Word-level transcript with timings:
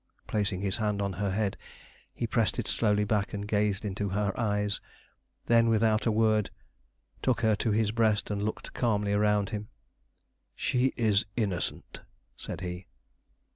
placing 0.25 0.61
his 0.61 0.77
hand 0.77 0.99
on 0.99 1.13
her 1.13 1.29
head, 1.29 1.55
he 2.11 2.25
pressed 2.25 2.57
it 2.57 2.67
slowly 2.67 3.03
back 3.03 3.35
and 3.35 3.47
gazed 3.47 3.85
into 3.85 4.09
her 4.09 4.33
eyes; 4.35 4.81
then, 5.45 5.69
without 5.69 6.07
a 6.07 6.11
word, 6.11 6.49
took 7.21 7.41
her 7.41 7.55
to 7.55 7.69
his 7.69 7.91
breast 7.91 8.31
and 8.31 8.41
looked 8.41 8.73
calmly 8.73 9.13
around 9.13 9.49
him. 9.49 9.67
"She 10.55 10.91
is 10.97 11.27
innocent!" 11.37 12.01
said 12.35 12.61
he. 12.61 12.87